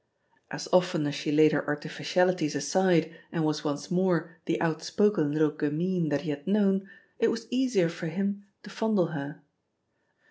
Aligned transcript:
As 0.49 0.67
often 0.73 1.05
as 1.05 1.13
she 1.13 1.31
laid 1.31 1.51
her 1.51 1.63
artificialities 1.67 2.55
aside 2.55 3.15
and 3.31 3.45
was 3.45 3.63
once 3.63 3.91
more 3.91 4.31
the 4.45 4.59
out 4.59 4.81
spoken 4.81 5.31
little 5.31 5.51
gamine 5.51 6.09
that 6.09 6.21
he 6.21 6.31
had 6.31 6.47
known, 6.47 6.89
it 7.19 7.29
was 7.29 7.45
easier 7.51 7.87
for 7.87 8.07
him 8.07 8.43
to 8.63 8.71
fondle 8.71 9.09
her. 9.09 9.43